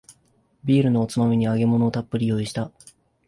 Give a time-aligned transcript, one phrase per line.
[0.65, 2.71] ビールのおつまみに揚げ物をたっぷり用意した